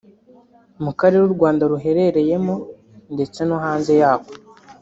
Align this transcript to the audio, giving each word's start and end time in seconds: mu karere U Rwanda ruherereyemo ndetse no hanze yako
mu 0.83 0.91
karere 0.99 1.21
U 1.25 1.33
Rwanda 1.35 1.63
ruherereyemo 1.71 2.55
ndetse 3.13 3.39
no 3.47 3.57
hanze 3.63 3.93
yako 4.01 4.31